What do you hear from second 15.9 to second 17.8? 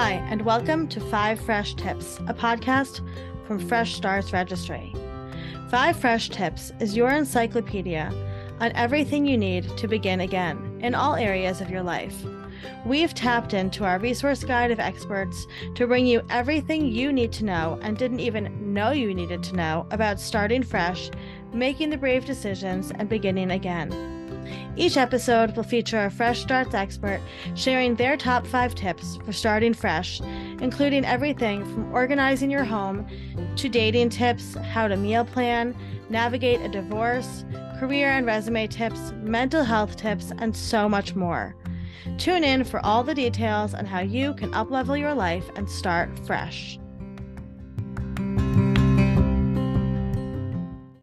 you everything you need to know